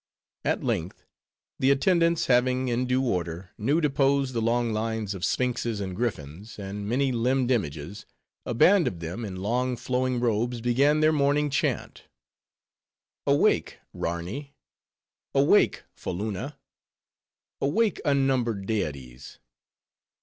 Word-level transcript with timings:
At 0.43 0.63
length, 0.63 1.05
the 1.59 1.69
attendants 1.69 2.25
having, 2.25 2.69
in 2.69 2.87
due 2.87 3.03
order, 3.05 3.51
new 3.55 3.79
deposed 3.79 4.33
the 4.33 4.41
long 4.41 4.73
lines 4.73 5.13
of 5.13 5.23
sphinxes 5.23 5.79
and 5.79 5.95
griffins, 5.95 6.57
and 6.57 6.89
many 6.89 7.11
limbed 7.11 7.51
images, 7.51 8.07
a 8.43 8.55
band 8.55 8.87
of 8.87 8.99
them, 8.99 9.23
in 9.23 9.35
long 9.35 9.77
flowing 9.77 10.19
robes, 10.19 10.59
began 10.59 11.01
their 11.01 11.13
morning 11.13 11.51
chant. 11.51 12.05
"Awake 13.27 13.77
Rarni! 13.93 14.55
awake 15.35 15.83
Foloona! 15.93 16.55
Awake 17.61 18.01
unnumbered 18.03 18.65
deities!" 18.65 19.37